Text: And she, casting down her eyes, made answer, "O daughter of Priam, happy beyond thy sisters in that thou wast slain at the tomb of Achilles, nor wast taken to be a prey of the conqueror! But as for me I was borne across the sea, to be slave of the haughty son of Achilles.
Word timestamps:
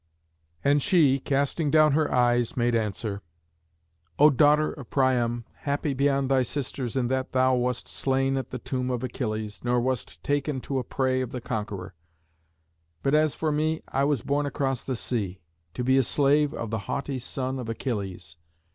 And 0.63 0.81
she, 0.81 1.19
casting 1.19 1.69
down 1.69 1.91
her 1.91 2.11
eyes, 2.11 2.57
made 2.57 2.73
answer, 2.73 3.21
"O 4.17 4.31
daughter 4.31 4.73
of 4.73 4.89
Priam, 4.89 5.45
happy 5.57 5.93
beyond 5.93 6.27
thy 6.27 6.41
sisters 6.41 6.95
in 6.95 7.07
that 7.09 7.33
thou 7.33 7.53
wast 7.53 7.87
slain 7.87 8.35
at 8.35 8.49
the 8.49 8.57
tomb 8.57 8.89
of 8.89 9.03
Achilles, 9.03 9.63
nor 9.63 9.79
wast 9.79 10.23
taken 10.23 10.59
to 10.61 10.73
be 10.73 10.79
a 10.79 10.83
prey 10.83 11.21
of 11.21 11.31
the 11.31 11.39
conqueror! 11.39 11.93
But 13.03 13.13
as 13.13 13.35
for 13.35 13.51
me 13.51 13.83
I 13.89 14.03
was 14.05 14.23
borne 14.23 14.47
across 14.47 14.83
the 14.83 14.95
sea, 14.95 15.39
to 15.75 15.83
be 15.83 16.01
slave 16.01 16.51
of 16.51 16.71
the 16.71 16.79
haughty 16.89 17.19
son 17.19 17.59
of 17.59 17.69
Achilles. 17.69 18.37